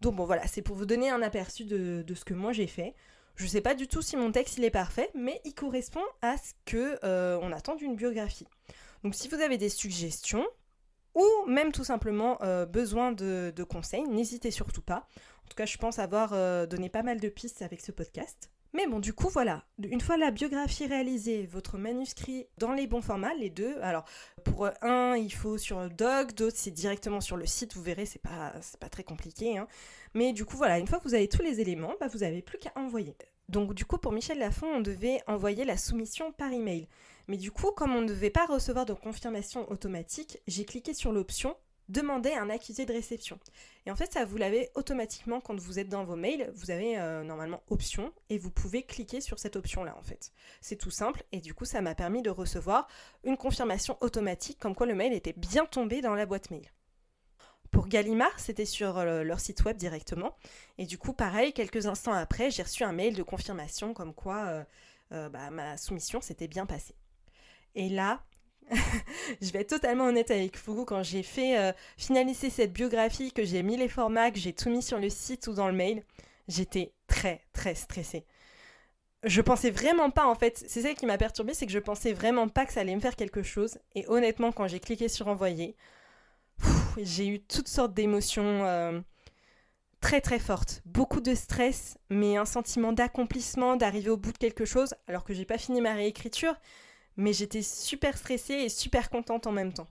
Donc 0.01 0.17
bon 0.17 0.25
voilà, 0.25 0.45
c'est 0.45 0.61
pour 0.61 0.75
vous 0.75 0.85
donner 0.85 1.09
un 1.09 1.21
aperçu 1.21 1.63
de, 1.63 2.03
ce 2.13 2.25
que 2.25 2.33
moi 2.33 2.51
j'ai 2.51 2.67
fait. 2.67 2.93
Je 3.37 3.45
ne 3.45 3.49
sais 3.49 3.61
pas 3.61 3.75
du 3.75 3.87
tout 3.87 4.01
si 4.01 4.17
mon 4.17 4.33
texte 4.33 4.57
il 4.57 4.65
est 4.65 4.69
parfait, 4.69 5.09
mais 5.15 5.39
il 5.45 5.53
correspond 5.53 6.03
à 6.21 6.35
ce 6.35 6.51
que 6.65 6.99
euh, 7.05 7.39
on 7.41 7.53
attend 7.53 7.75
d'une 7.75 7.95
biographie. 7.95 8.49
Donc 9.05 9.15
si 9.15 9.29
vous 9.29 9.39
avez 9.39 9.57
des 9.57 9.69
suggestions 9.69 10.45
ou 11.15 11.25
même 11.47 11.71
tout 11.71 11.83
simplement 11.83 12.37
euh, 12.43 12.65
besoin 12.65 13.11
de 13.11 13.63
conseils, 13.63 14.07
n'hésitez 14.07 14.51
surtout 14.51 14.81
pas. 14.81 15.07
En 15.45 15.49
tout 15.49 15.55
cas, 15.55 15.65
je 15.65 15.77
pense 15.77 15.99
avoir 15.99 16.31
euh, 16.33 16.65
donné 16.65 16.89
pas 16.89 17.03
mal 17.03 17.19
de 17.19 17.29
pistes 17.29 17.61
avec 17.61 17.81
ce 17.81 17.91
podcast. 17.91 18.49
Mais 18.73 18.87
bon, 18.87 18.99
du 18.99 19.13
coup, 19.13 19.29
voilà. 19.29 19.63
Une 19.81 20.01
fois 20.01 20.17
la 20.17 20.31
biographie 20.31 20.85
réalisée, 20.85 21.45
votre 21.45 21.77
manuscrit 21.77 22.47
dans 22.57 22.73
les 22.73 22.87
bons 22.87 23.01
formats, 23.01 23.33
les 23.35 23.49
deux. 23.49 23.77
Alors, 23.81 24.03
pour 24.43 24.69
un, 24.81 25.15
il 25.15 25.31
faut 25.31 25.57
sur 25.57 25.79
le 25.79 25.89
doc, 25.89 26.33
d'autres, 26.33 26.57
c'est 26.57 26.71
directement 26.71 27.21
sur 27.21 27.37
le 27.37 27.45
site. 27.45 27.73
Vous 27.75 27.83
verrez, 27.83 28.05
c'est 28.05 28.21
pas, 28.21 28.53
pas 28.81 28.89
très 28.89 29.03
compliqué. 29.05 29.57
Hein. 29.57 29.67
Mais 30.13 30.33
du 30.33 30.43
coup, 30.43 30.57
voilà, 30.57 30.77
une 30.77 30.87
fois 30.87 30.97
que 30.97 31.05
vous 31.05 31.13
avez 31.13 31.29
tous 31.29 31.41
les 31.41 31.61
éléments, 31.61 31.93
bah, 32.01 32.07
vous 32.07 32.19
n'avez 32.19 32.41
plus 32.41 32.57
qu'à 32.57 32.73
envoyer. 32.75 33.15
Donc, 33.47 33.75
du 33.75 33.85
coup, 33.85 33.97
pour 33.97 34.11
Michel 34.11 34.39
Lafont, 34.39 34.67
on 34.67 34.81
devait 34.81 35.21
envoyer 35.27 35.63
la 35.63 35.77
soumission 35.77 36.33
par 36.33 36.51
email. 36.51 36.89
Mais 37.27 37.37
du 37.37 37.51
coup, 37.51 37.71
comme 37.71 37.95
on 37.95 38.01
ne 38.01 38.07
devait 38.07 38.29
pas 38.29 38.45
recevoir 38.45 38.85
de 38.85 38.93
confirmation 38.93 39.69
automatique, 39.71 40.39
j'ai 40.47 40.65
cliqué 40.65 40.93
sur 40.93 41.11
l'option 41.11 41.55
demander 41.89 42.33
un 42.33 42.49
accusé 42.49 42.85
de 42.85 42.93
réception. 42.93 43.39
Et 43.85 43.91
en 43.91 43.95
fait, 43.95 44.13
ça 44.13 44.25
vous 44.25 44.37
l'avez 44.37 44.69
automatiquement 44.75 45.39
quand 45.39 45.59
vous 45.59 45.79
êtes 45.79 45.89
dans 45.89 46.03
vos 46.03 46.15
mails. 46.15 46.51
Vous 46.55 46.71
avez 46.71 46.97
euh, 46.97 47.23
normalement 47.23 47.61
option 47.69 48.11
et 48.29 48.37
vous 48.37 48.49
pouvez 48.49 48.83
cliquer 48.83 49.21
sur 49.21 49.39
cette 49.39 49.55
option-là 49.55 49.95
en 49.97 50.01
fait. 50.01 50.31
C'est 50.61 50.77
tout 50.77 50.91
simple 50.91 51.23
et 51.31 51.41
du 51.41 51.53
coup, 51.53 51.65
ça 51.65 51.81
m'a 51.81 51.95
permis 51.95 52.21
de 52.21 52.29
recevoir 52.29 52.87
une 53.23 53.37
confirmation 53.37 53.97
automatique 54.01 54.59
comme 54.59 54.75
quoi 54.75 54.87
le 54.87 54.95
mail 54.95 55.13
était 55.13 55.33
bien 55.33 55.65
tombé 55.65 56.01
dans 56.01 56.15
la 56.15 56.25
boîte 56.25 56.49
mail. 56.49 56.71
Pour 57.71 57.87
Gallimard, 57.87 58.39
c'était 58.39 58.65
sur 58.65 58.97
euh, 58.97 59.23
leur 59.23 59.39
site 59.39 59.63
web 59.65 59.77
directement. 59.77 60.35
Et 60.77 60.85
du 60.85 60.97
coup, 60.97 61.13
pareil, 61.13 61.51
quelques 61.51 61.87
instants 61.87 62.13
après, 62.13 62.49
j'ai 62.49 62.63
reçu 62.63 62.83
un 62.83 62.93
mail 62.93 63.15
de 63.15 63.23
confirmation 63.23 63.93
comme 63.93 64.13
quoi 64.13 64.65
euh, 65.11 65.29
bah, 65.29 65.51
ma 65.51 65.77
soumission 65.77 66.21
s'était 66.21 66.47
bien 66.47 66.65
passée. 66.65 66.95
Et 67.75 67.89
là, 67.89 68.23
je 69.41 69.51
vais 69.51 69.61
être 69.61 69.69
totalement 69.69 70.05
honnête 70.05 70.31
avec 70.31 70.57
vous, 70.65 70.85
quand 70.85 71.03
j'ai 71.03 71.23
fait 71.23 71.57
euh, 71.57 71.71
finaliser 71.97 72.49
cette 72.49 72.73
biographie, 72.73 73.31
que 73.31 73.43
j'ai 73.43 73.63
mis 73.63 73.77
les 73.77 73.89
formats, 73.89 74.31
que 74.31 74.39
j'ai 74.39 74.53
tout 74.53 74.69
mis 74.69 74.81
sur 74.81 74.97
le 74.97 75.09
site 75.09 75.47
ou 75.47 75.53
dans 75.53 75.67
le 75.67 75.73
mail, 75.73 76.03
j'étais 76.47 76.93
très 77.07 77.43
très 77.53 77.75
stressée. 77.75 78.25
Je 79.23 79.41
pensais 79.41 79.71
vraiment 79.71 80.11
pas 80.11 80.27
en 80.27 80.35
fait, 80.35 80.63
c'est 80.67 80.83
ça 80.83 80.93
qui 80.93 81.05
m'a 81.05 81.17
perturbée, 81.17 81.53
c'est 81.53 81.65
que 81.65 81.71
je 81.71 81.79
pensais 81.79 82.13
vraiment 82.13 82.47
pas 82.47 82.65
que 82.65 82.73
ça 82.73 82.81
allait 82.81 82.95
me 82.95 83.01
faire 83.01 83.15
quelque 83.15 83.43
chose. 83.43 83.77
Et 83.95 84.07
honnêtement, 84.07 84.51
quand 84.51 84.67
j'ai 84.67 84.79
cliqué 84.79 85.09
sur 85.09 85.27
envoyer, 85.27 85.75
j'ai 86.97 87.27
eu 87.27 87.39
toutes 87.41 87.67
sortes 87.67 87.93
d'émotions 87.93 88.65
euh, 88.65 89.01
très 89.99 90.21
très 90.21 90.39
fortes. 90.39 90.81
Beaucoup 90.85 91.21
de 91.21 91.33
stress, 91.33 91.97
mais 92.09 92.37
un 92.37 92.45
sentiment 92.45 92.93
d'accomplissement, 92.93 93.75
d'arriver 93.75 94.11
au 94.11 94.17
bout 94.17 94.31
de 94.31 94.37
quelque 94.37 94.65
chose, 94.65 94.93
alors 95.07 95.23
que 95.23 95.33
j'ai 95.33 95.45
pas 95.45 95.57
fini 95.57 95.81
ma 95.81 95.93
réécriture 95.93 96.55
mais 97.17 97.33
j'étais 97.33 97.61
super 97.61 98.17
stressée 98.17 98.53
et 98.53 98.69
super 98.69 99.09
contente 99.09 99.47
en 99.47 99.51
même 99.51 99.73
temps. 99.73 99.87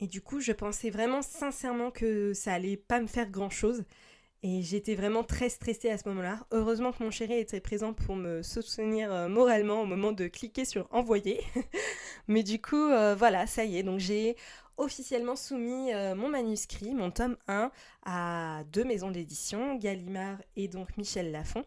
Et 0.00 0.06
du 0.06 0.20
coup, 0.20 0.40
je 0.40 0.52
pensais 0.52 0.90
vraiment 0.90 1.22
sincèrement 1.22 1.90
que 1.90 2.32
ça 2.32 2.54
allait 2.54 2.76
pas 2.76 3.00
me 3.00 3.06
faire 3.06 3.30
grand 3.30 3.50
chose. 3.50 3.84
Et 4.44 4.62
j'étais 4.62 4.94
vraiment 4.94 5.24
très 5.24 5.48
stressée 5.48 5.90
à 5.90 5.98
ce 5.98 6.08
moment-là. 6.08 6.46
Heureusement 6.52 6.92
que 6.92 7.02
mon 7.02 7.10
chéri 7.10 7.34
était 7.34 7.60
présent 7.60 7.92
pour 7.92 8.14
me 8.14 8.42
soutenir 8.42 9.12
euh, 9.12 9.28
moralement 9.28 9.82
au 9.82 9.84
moment 9.84 10.12
de 10.12 10.28
cliquer 10.28 10.64
sur 10.64 10.86
envoyer. 10.92 11.40
Mais 12.28 12.44
du 12.44 12.60
coup, 12.60 12.76
euh, 12.76 13.16
voilà, 13.16 13.48
ça 13.48 13.64
y 13.64 13.78
est. 13.78 13.82
Donc 13.82 13.98
j'ai 13.98 14.36
officiellement 14.76 15.34
soumis 15.34 15.92
euh, 15.92 16.14
mon 16.14 16.28
manuscrit, 16.28 16.94
mon 16.94 17.10
tome 17.10 17.36
1, 17.48 17.72
à 18.04 18.62
deux 18.72 18.84
maisons 18.84 19.10
d'édition, 19.10 19.74
Gallimard 19.74 20.38
et 20.54 20.68
donc 20.68 20.96
Michel 20.96 21.32
Lafon. 21.32 21.64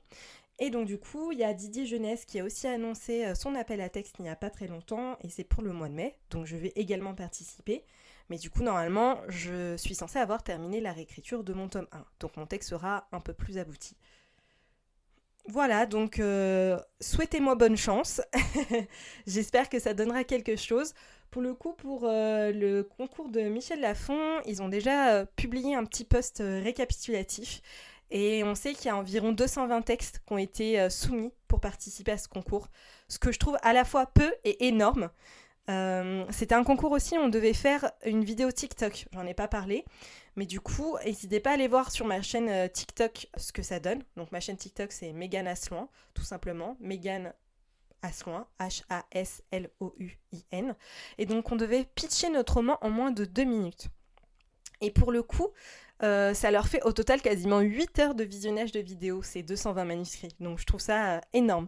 Et 0.62 0.70
donc 0.70 0.86
du 0.86 0.98
coup, 0.98 1.34
il 1.34 1.40
y 1.40 1.44
a 1.44 1.54
Didier 1.54 1.86
Jeunesse 1.86 2.24
qui 2.24 2.40
a 2.40 2.46
aussi 2.46 2.68
annoncé 2.68 3.36
son 3.36 3.56
appel 3.56 3.82
à 3.82 3.90
texte 3.90 4.16
il 4.20 4.22
n'y 4.22 4.30
a 4.30 4.36
pas 4.38 4.50
très 4.50 4.68
longtemps, 4.68 5.18
et 5.22 5.30
c'est 5.30 5.44
pour 5.44 5.64
le 5.64 5.74
mois 5.74 5.90
de 5.90 5.94
mai, 5.94 6.16
donc 6.30 6.46
je 6.46 6.56
vais 6.56 6.72
également 6.76 7.14
participer. 7.14 7.84
Mais 8.32 8.38
du 8.38 8.50
coup, 8.50 8.64
normalement, 8.64 9.20
je 9.28 9.76
suis 9.76 9.94
censée 9.94 10.18
avoir 10.18 10.42
terminé 10.42 10.80
la 10.80 10.94
réécriture 10.94 11.44
de 11.44 11.52
mon 11.52 11.68
tome 11.68 11.88
1. 11.92 12.06
Donc 12.22 12.38
mon 12.38 12.46
texte 12.46 12.70
sera 12.70 13.06
un 13.12 13.20
peu 13.20 13.34
plus 13.34 13.58
abouti. 13.58 13.98
Voilà, 15.48 15.86
donc 15.86 16.20
euh, 16.20 16.80
souhaitez-moi 17.02 17.56
bonne 17.56 17.76
chance. 17.76 18.22
J'espère 19.28 19.68
que 19.68 19.80
ça 19.80 19.94
donnera 19.94 20.24
quelque 20.24 20.56
chose. 20.56 20.94
Pour 21.30 21.42
le 21.42 21.54
coup, 21.54 21.74
pour 21.74 22.06
euh, 22.06 22.54
le 22.54 22.84
concours 22.84 23.28
de 23.28 23.42
Michel 23.42 23.82
Lafon, 23.82 24.40
ils 24.46 24.62
ont 24.62 24.70
déjà 24.70 25.14
euh, 25.14 25.26
publié 25.36 25.76
un 25.76 25.84
petit 25.84 26.06
post 26.06 26.42
récapitulatif. 26.42 27.62
Et 28.12 28.44
on 28.44 28.56
sait 28.56 28.74
qu'il 28.74 28.88
y 28.88 28.90
a 28.90 28.96
environ 28.96 29.32
220 29.32 29.82
textes 29.82 30.22
qui 30.26 30.34
ont 30.34 30.38
été 30.38 30.90
soumis 30.90 31.32
pour 31.48 31.60
participer 31.62 32.12
à 32.12 32.18
ce 32.18 32.28
concours. 32.28 32.68
Ce 33.08 33.18
que 33.20 33.32
je 33.32 33.40
trouve 33.40 33.58
à 33.62 33.74
la 33.74 33.86
fois 33.86 34.06
peu 34.06 34.34
et 34.44 34.68
énorme. 34.68 35.10
Euh, 35.70 36.26
c'était 36.32 36.56
un 36.56 36.64
concours 36.64 36.92
aussi, 36.92 37.18
on 37.18 37.30
devait 37.30 37.54
faire 37.54 37.92
une 38.06 38.24
vidéo 38.24 38.52
TikTok. 38.52 39.08
J'en 39.14 39.26
ai 39.26 39.34
pas 39.34 39.48
parlé. 39.48 39.86
Mais 40.36 40.46
du 40.46 40.60
coup, 40.60 40.98
n'hésitez 41.06 41.40
pas 41.40 41.52
à 41.52 41.54
aller 41.54 41.70
voir 41.70 41.92
sur 41.92 42.06
ma 42.06 42.22
chaîne 42.22 42.50
euh, 42.50 42.68
TikTok 42.68 43.28
ce 43.38 43.54
que 43.54 43.64
ça 43.64 43.80
donne. 43.80 44.04
Donc 44.16 44.32
ma 44.32 44.40
chaîne 44.40 44.58
TikTok, 44.58 44.92
c'est 44.92 45.14
Megan 45.14 45.48
Asloin, 45.48 45.88
tout 46.14 46.24
simplement. 46.24 46.78
Megan 46.80 47.34
Asloin, 48.02 48.48
H-A-S-L-O-U-I-N. 48.60 49.16
Et 51.18 51.26
donc 51.26 51.52
on 51.52 51.56
devait 51.56 51.86
pitcher 51.96 52.30
notre 52.30 52.56
roman 52.56 52.78
en 52.82 52.90
moins 52.90 53.12
de 53.12 53.26
deux 53.26 53.44
minutes. 53.44 53.88
Et 54.82 54.92
pour 54.92 55.12
le 55.12 55.24
coup, 55.24 55.48
euh, 56.04 56.34
ça 56.34 56.52
leur 56.52 56.68
fait 56.68 56.82
au 56.84 56.92
total 56.92 57.22
quasiment 57.22 57.60
8 57.60 58.00
heures 58.00 58.16
de 58.16 58.24
visionnage 58.24 58.72
de 58.72 58.80
vidéo, 58.80 59.22
ces 59.22 59.44
220 59.44 59.86
manuscrits. 59.86 60.36
Donc 60.40 60.60
je 60.60 60.66
trouve 60.66 60.82
ça 60.82 61.22
énorme. 61.34 61.68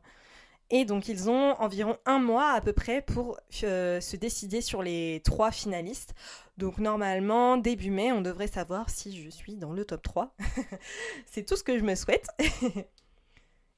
Et 0.69 0.85
donc 0.85 1.07
ils 1.07 1.29
ont 1.29 1.53
environ 1.61 1.97
un 2.05 2.17
mois 2.17 2.51
à 2.51 2.61
peu 2.61 2.73
près 2.73 3.01
pour 3.01 3.37
euh, 3.63 4.01
se 4.01 4.15
décider 4.15 4.61
sur 4.61 4.81
les 4.81 5.21
trois 5.23 5.51
finalistes. 5.51 6.15
Donc 6.57 6.79
normalement, 6.79 7.57
début 7.57 7.91
mai, 7.91 8.11
on 8.11 8.21
devrait 8.21 8.47
savoir 8.47 8.89
si 8.89 9.23
je 9.23 9.29
suis 9.29 9.55
dans 9.55 9.71
le 9.71 9.85
top 9.85 10.01
3. 10.01 10.35
C'est 11.27 11.45
tout 11.45 11.55
ce 11.55 11.63
que 11.63 11.77
je 11.77 11.83
me 11.83 11.95
souhaite. 11.95 12.27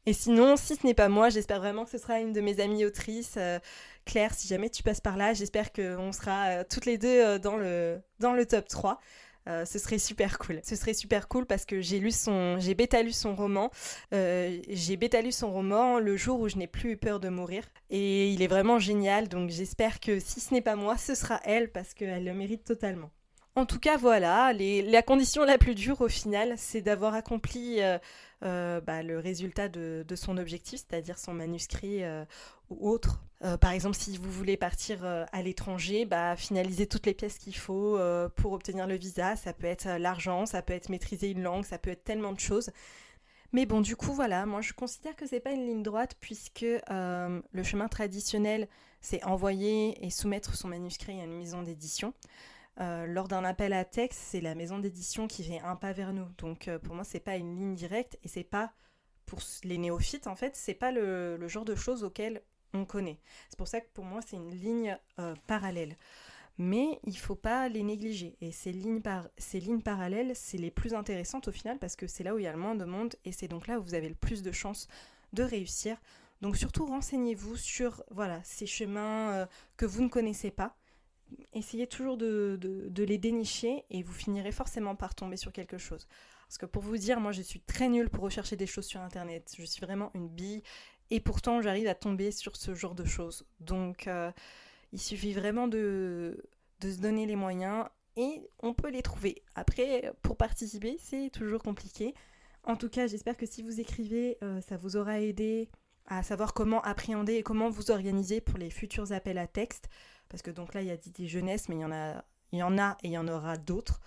Et 0.05 0.13
sinon, 0.13 0.55
si 0.55 0.75
ce 0.75 0.85
n'est 0.85 0.93
pas 0.93 1.09
moi, 1.09 1.29
j'espère 1.29 1.59
vraiment 1.59 1.85
que 1.85 1.91
ce 1.91 1.97
sera 1.97 2.19
une 2.19 2.33
de 2.33 2.41
mes 2.41 2.59
amies 2.59 2.85
autrices. 2.85 3.35
Euh, 3.38 3.59
Claire, 4.05 4.33
si 4.33 4.47
jamais 4.47 4.69
tu 4.69 4.83
passes 4.83 5.01
par 5.01 5.17
là, 5.17 5.33
j'espère 5.33 5.74
qu'on 5.74 6.12
sera 6.12 6.45
euh, 6.45 6.63
toutes 6.69 6.85
les 6.85 6.97
deux 6.97 7.39
dans, 7.39 7.57
le, 7.57 8.00
dans 8.19 8.33
le 8.33 8.45
top 8.45 8.67
3. 8.67 9.00
Euh, 9.47 9.63
ce 9.65 9.77
serait 9.77 10.00
super 10.00 10.39
cool. 10.39 10.59
Ce 10.63 10.75
serait 10.75 10.93
super 10.93 11.27
cool 11.27 11.45
parce 11.45 11.65
que 11.65 11.79
j'ai 11.79 12.00
lu 12.00 12.12
son, 12.12 12.57
j'ai 12.59 12.74
bêta 12.74 13.03
lu 13.03 13.12
son 13.12 13.35
roman. 13.35 13.69
Euh, 14.13 14.59
j'ai 14.69 14.97
bêta 14.97 15.21
lu 15.21 15.31
son 15.31 15.51
roman 15.51 16.00
le 16.00 16.17
jour 16.17 16.39
où 16.39 16.50
je 16.50 16.57
n'ai 16.57 16.67
plus 16.67 16.93
eu 16.93 16.97
peur 16.97 17.19
de 17.19 17.29
mourir. 17.29 17.63
Et 17.89 18.29
il 18.29 18.41
est 18.41 18.47
vraiment 18.47 18.79
génial. 18.79 19.27
Donc 19.27 19.50
j'espère 19.50 20.00
que 20.00 20.19
si 20.19 20.39
ce 20.39 20.53
n'est 20.53 20.62
pas 20.62 20.75
moi, 20.75 20.97
ce 20.97 21.13
sera 21.13 21.39
elle 21.43 21.71
parce 21.71 21.93
qu'elle 21.93 22.24
le 22.24 22.33
mérite 22.33 22.63
totalement. 22.63 23.12
En 23.57 23.65
tout 23.65 23.79
cas, 23.79 23.95
voilà, 23.95 24.51
la 24.51 25.01
condition 25.01 25.45
la 25.45 25.57
plus 25.57 25.75
dure 25.75 26.01
au 26.01 26.09
final, 26.09 26.55
c'est 26.57 26.81
d'avoir 26.81 27.13
accompli 27.13 27.79
euh, 28.45 28.81
bah, 28.81 29.03
le 29.03 29.19
résultat 29.19 29.67
de, 29.69 30.05
son 30.15 30.37
objectif, 30.37 30.81
c'est-à-dire 30.87 31.17
son 31.17 31.33
manuscrit 31.33 32.03
ou 32.69 32.89
autre. 32.89 33.19
Euh, 33.43 33.57
par 33.57 33.71
exemple, 33.71 33.95
si 33.95 34.17
vous 34.17 34.31
voulez 34.31 34.57
partir 34.57 35.03
euh, 35.03 35.25
à 35.31 35.41
l'étranger, 35.41 36.05
bah, 36.05 36.35
finaliser 36.35 36.87
toutes 36.87 37.05
les 37.05 37.13
pièces 37.13 37.37
qu'il 37.37 37.55
faut 37.55 37.97
euh, 37.97 38.29
pour 38.29 38.53
obtenir 38.53 38.87
le 38.87 38.95
visa. 38.95 39.35
Ça 39.35 39.53
peut 39.53 39.67
être 39.67 39.87
l'argent, 39.99 40.45
ça 40.45 40.61
peut 40.61 40.73
être 40.73 40.89
maîtriser 40.89 41.29
une 41.29 41.43
langue, 41.43 41.65
ça 41.65 41.77
peut 41.77 41.91
être 41.91 42.03
tellement 42.03 42.31
de 42.31 42.39
choses. 42.39 42.71
Mais 43.51 43.65
bon, 43.65 43.81
du 43.81 43.95
coup, 43.95 44.13
voilà, 44.13 44.45
moi 44.45 44.61
je 44.61 44.73
considère 44.73 45.15
que 45.15 45.27
c'est 45.27 45.39
pas 45.39 45.51
une 45.51 45.65
ligne 45.65 45.83
droite 45.83 46.15
puisque 46.19 46.65
le 46.89 47.63
chemin 47.63 47.87
traditionnel, 47.87 48.67
c'est 48.99 49.23
envoyer 49.23 50.03
et 50.05 50.09
soumettre 50.09 50.55
son 50.55 50.67
manuscrit 50.67 51.19
à 51.21 51.23
une 51.23 51.37
maison 51.37 51.61
d'édition. 51.61 52.13
Lors 52.77 53.27
d'un 53.27 53.44
appel 53.44 53.74
à 53.74 53.86
texte, 53.86 54.20
c'est 54.22 54.41
la 54.41 54.55
maison 54.55 54.79
d'édition 54.79 55.27
qui 55.27 55.44
fait 55.44 55.60
un 55.60 55.75
pas 55.75 55.94
vers 55.94 56.13
nous. 56.13 56.27
Donc 56.38 56.70
pour 56.84 56.96
moi, 56.96 57.03
c'est 57.03 57.20
pas 57.20 57.38
une 57.38 57.55
ligne 57.58 57.75
directe 57.75 58.17
et 58.24 58.27
c'est 58.27 58.44
pas 58.44 58.74
pour 59.25 59.39
les 59.63 59.77
néophytes 59.77 60.27
en 60.27 60.36
fait, 60.36 60.55
c'est 60.55 60.74
pas 60.74 60.91
le, 60.91 61.48
genre 61.48 61.65
de 61.65 61.75
choses 61.75 62.03
auxquelles 62.03 62.41
on 62.74 62.86
connaît. 62.86 63.20
C'est 63.50 63.58
pour 63.58 63.67
ça 63.67 63.82
que 63.82 63.89
pour 63.94 64.05
moi, 64.05 64.22
c'est 64.25 64.36
une 64.36 64.53
ligne 64.53 64.98
euh, 65.20 65.36
parallèle. 65.48 65.96
Mais 66.58 67.00
il 67.03 67.17
faut 67.17 67.36
pas 67.36 67.67
les 67.67 67.84
négliger. 67.84 68.38
Et 68.39 68.51
ces 68.51 68.72
lignes, 68.72 69.01
par... 69.01 69.27
ces 69.38 69.60
lignes 69.60 69.82
parallèles, 69.82 70.36
c'est 70.36 70.58
les 70.58 70.72
plus 70.72 70.94
intéressantes 70.94 71.48
au 71.48 71.51
final 71.51 71.79
parce 71.79 71.96
que 71.96 72.08
c'est 72.08 72.24
là 72.24 72.34
où 72.34 72.39
il 72.39 72.44
y 72.44 72.48
a 72.48 72.53
le 72.53 72.58
moins 72.58 72.75
de 72.75 72.86
monde 72.86 73.15
et 73.25 73.32
c'est 73.32 73.48
donc 73.48 73.67
là 73.67 73.79
où 73.79 73.84
vous 73.84 73.94
avez 73.94 74.10
le 74.10 74.15
plus 74.15 74.41
de 74.41 74.51
chances 74.51 74.88
de 75.34 75.44
réussir. 75.44 75.98
Donc 76.41 76.55
surtout 76.55 76.86
renseignez-vous 76.86 77.58
sur 77.58 78.03
voilà, 78.12 78.41
ces 78.44 78.65
chemins 78.65 79.34
euh, 79.34 79.46
que 79.77 79.86
vous 79.86 80.03
ne 80.03 80.10
connaissez 80.10 80.51
pas. 80.51 80.75
Essayez 81.53 81.88
toujours 81.88 82.17
de, 82.17 82.60
les 82.98 83.17
dénicher 83.17 83.86
et 83.89 84.03
vous 84.03 84.13
finirez 84.13 84.51
forcément 84.51 84.96
par 84.96 85.15
tomber 85.15 85.38
sur 85.38 85.51
quelque 85.51 85.77
chose. 85.77 86.08
Parce 86.48 86.58
que 86.58 86.65
pour 86.65 86.84
vous 86.84 86.98
dire, 86.98 87.20
moi 87.20 87.32
je 87.32 87.41
suis 87.41 87.60
très 87.60 87.89
nulle 87.89 88.10
pour 88.10 88.24
rechercher 88.24 88.55
des 88.55 88.67
choses 88.67 88.86
sur 88.86 89.01
Internet. 89.01 89.53
Je 89.58 89.65
suis 89.65 89.82
vraiment 89.82 90.12
une 90.13 90.27
bille 90.27 90.63
et 91.12 91.20
pourtant, 91.20 91.62
j'arrive 91.62 91.88
à 91.88 91.96
tomber 91.96 92.32
sur 92.32 92.55
ce 92.55 92.74
genre 92.74 92.96
de 92.96 93.05
choses. 93.05 93.46
Donc, 93.60 94.08
euh, 94.08 94.32
il 94.91 95.00
suffit 95.00 95.34
vraiment 95.34 95.67
de, 95.67 96.44
de 96.82 96.91
se 96.91 96.98
donner 96.98 97.25
les 97.25 97.36
moyens 97.36 97.86
et 98.15 98.50
on 98.60 98.74
peut 98.74 98.89
les 98.89 99.01
trouver. 99.01 99.44
Après, 99.55 100.13
pour 100.22 100.38
participer, 100.38 100.98
c'est 101.00 101.29
toujours 101.29 101.62
compliqué. 101.62 102.13
En 102.63 102.75
tout 102.75 102.89
cas, 102.89 103.08
j'espère 103.08 103.38
que 103.38 103.46
si 103.46 103.62
vous 103.62 103.79
écrivez, 103.79 104.38
euh, 104.44 104.62
ça 104.62 104.77
vous 104.77 104.98
aura 104.98 105.20
aidé 105.22 105.70
à 106.07 106.24
savoir 106.24 106.53
comment 106.53 106.81
appréhender 106.81 107.35
et 107.35 107.43
comment 107.43 107.69
vous 107.69 107.91
organiser 107.91 108.41
pour 108.41 108.57
les 108.57 108.69
futurs 108.69 109.12
appels 109.12 109.38
à 109.38 109.47
texte. 109.47 109.89
Parce 110.29 110.41
que 110.41 110.51
donc 110.51 110.74
là, 110.74 110.81
il 110.81 110.88
y 110.88 110.91
a 110.91 110.97
des 110.97 111.27
Jeunesse, 111.27 111.69
mais 111.69 111.75
il 111.75 111.81
y 111.81 111.85
en 111.85 111.91
a, 111.91 112.24
il 112.51 112.59
y 112.59 112.63
en 112.63 112.77
a 112.77 112.97
et 113.03 113.07
il 113.07 113.12
y 113.12 113.17
en 113.17 113.27
aura 113.27 113.57
d'autres. 113.57 114.00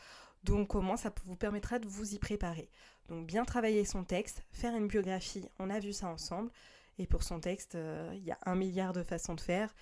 Donc 0.45 0.75
moins, 0.75 0.97
ça 0.97 1.13
vous 1.25 1.37
permettra 1.37 1.79
de 1.79 1.87
vous 1.87 2.15
y 2.15 2.19
préparer. 2.19 2.71
Donc 3.09 3.27
bien 3.27 3.45
travailler 3.45 3.85
son 3.85 4.05
texte, 4.05 4.43
faire 4.53 4.75
une 4.77 4.87
biographie, 4.87 5.49
on 5.59 5.71
a 5.71 5.81
vu 5.81 5.93
ça 5.93 6.09
ensemble. 6.09 6.51
Et 6.99 7.07
pour 7.07 7.23
son 7.23 7.41
texte, 7.41 7.75
euh, 7.75 8.11
il 8.15 8.25
y 8.25 8.33
a 8.33 8.39
un 8.45 8.55
milliard 8.55 8.93
de 8.93 9.03
façons 9.03 9.35
de 9.35 9.41
faire. 9.41 9.75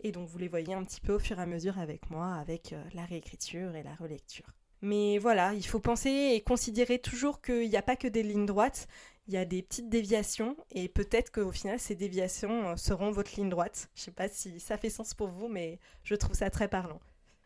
Et 0.00 0.12
donc 0.12 0.28
vous 0.28 0.38
les 0.38 0.48
voyez 0.48 0.74
un 0.74 0.84
petit 0.84 1.00
peu 1.00 1.14
au 1.14 1.18
fur 1.18 1.38
et 1.38 1.42
à 1.42 1.46
mesure 1.46 1.78
avec 1.78 2.10
moi, 2.10 2.34
avec 2.34 2.72
euh, 2.72 2.82
la 2.94 3.04
réécriture 3.04 3.74
et 3.76 3.82
la 3.82 3.94
relecture. 3.94 4.46
Mais 4.82 5.18
voilà, 5.18 5.54
il 5.54 5.64
faut 5.64 5.80
penser 5.80 6.32
et 6.34 6.42
considérer 6.42 6.98
toujours 6.98 7.40
qu'il 7.40 7.70
n'y 7.70 7.76
a 7.76 7.82
pas 7.82 7.96
que 7.96 8.08
des 8.08 8.22
lignes 8.22 8.44
droites, 8.44 8.86
il 9.26 9.34
y 9.34 9.36
a 9.36 9.44
des 9.44 9.62
petites 9.62 9.88
déviations 9.88 10.56
et 10.70 10.88
peut-être 10.88 11.32
qu'au 11.32 11.50
final 11.50 11.78
ces 11.78 11.94
déviations 11.94 12.68
euh, 12.68 12.76
seront 12.76 13.10
votre 13.10 13.34
ligne 13.36 13.48
droite. 13.48 13.88
Je 13.94 14.00
ne 14.00 14.04
sais 14.04 14.10
pas 14.10 14.28
si 14.28 14.60
ça 14.60 14.76
fait 14.76 14.90
sens 14.90 15.14
pour 15.14 15.28
vous, 15.28 15.48
mais 15.48 15.78
je 16.02 16.14
trouve 16.14 16.34
ça 16.34 16.50
très 16.50 16.68
parlant. 16.68 17.00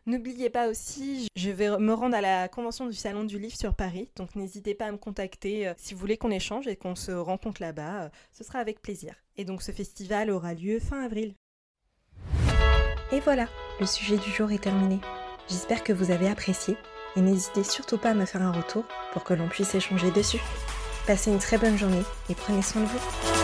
N'oubliez 0.05 0.49
pas 0.49 0.69
aussi, 0.69 1.27
je 1.35 1.51
vais 1.51 1.77
me 1.77 1.93
rendre 1.93 2.15
à 2.15 2.21
la 2.21 2.47
convention 2.47 2.87
du 2.87 2.95
Salon 2.95 3.25
du 3.25 3.37
Livre 3.37 3.55
sur 3.55 3.75
Paris, 3.75 4.09
donc 4.15 4.35
n'hésitez 4.35 4.73
pas 4.73 4.87
à 4.87 4.91
me 4.91 4.97
contacter 4.97 5.67
euh, 5.67 5.73
si 5.77 5.93
vous 5.93 5.99
voulez 5.99 6.17
qu'on 6.17 6.31
échange 6.31 6.67
et 6.67 6.75
qu'on 6.75 6.95
se 6.95 7.11
rencontre 7.11 7.61
là-bas, 7.61 8.03
euh, 8.03 8.09
ce 8.31 8.43
sera 8.43 8.59
avec 8.59 8.81
plaisir. 8.81 9.13
Et 9.37 9.45
donc 9.45 9.61
ce 9.61 9.71
festival 9.71 10.31
aura 10.31 10.53
lieu 10.53 10.79
fin 10.79 11.03
avril. 11.03 11.35
Et 13.11 13.19
voilà, 13.19 13.47
le 13.79 13.85
sujet 13.85 14.17
du 14.17 14.29
jour 14.31 14.51
est 14.51 14.63
terminé. 14.63 14.99
J'espère 15.47 15.83
que 15.83 15.93
vous 15.93 16.11
avez 16.11 16.27
apprécié 16.27 16.75
et 17.15 17.21
n'hésitez 17.21 17.63
surtout 17.63 17.97
pas 17.97 18.11
à 18.11 18.13
me 18.15 18.25
faire 18.25 18.41
un 18.41 18.51
retour 18.51 18.85
pour 19.13 19.23
que 19.23 19.33
l'on 19.33 19.47
puisse 19.47 19.73
échanger 19.75 20.11
dessus. 20.11 20.41
Passez 21.09 21.31
une 21.31 21.39
très 21.39 21.57
bonne 21.57 21.75
journée 21.75 22.03
et 22.29 22.35
prenez 22.35 22.61
soin 22.61 22.83
de 22.83 22.85
vous. 22.85 23.38